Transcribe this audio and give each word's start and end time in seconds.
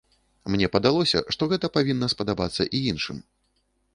Мне 0.53 0.69
падалося, 0.75 1.21
што 1.35 1.49
гэта 1.51 1.69
павінна 1.77 2.09
спадабаецца 2.13 2.63
і 2.79 2.83
іншым. 2.93 3.17